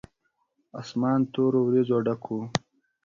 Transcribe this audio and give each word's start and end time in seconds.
اسمان 0.79 1.19
تورو 1.33 1.59
وريځو 1.63 1.97
ډک 2.05 2.23
و. 2.33 2.37